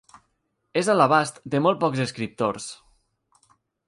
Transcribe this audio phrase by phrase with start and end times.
[0.81, 2.71] És a l'abast de molt pocs escriptors.